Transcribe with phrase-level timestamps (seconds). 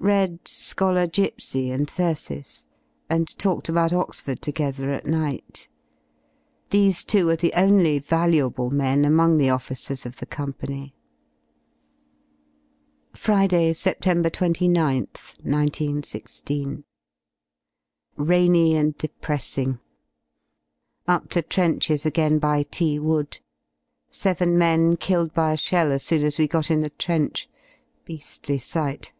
[0.00, 2.64] Read "Scholar Gipsy" and "Thyrsis"
[3.10, 5.68] and talked about Oxford together at night.
[6.70, 10.94] These two are the only valuable men among the officers of the Company.
[13.14, 13.98] ^ Friday y Sept.
[14.00, 16.84] 29th, 19 16.
[18.16, 19.78] Rainy and depressing.
[21.06, 23.40] Up to trenches again by T Wood.
[24.10, 27.50] Seven men killed by a shell as soon as we got in the trench;
[28.08, 29.12] bea^ly sight!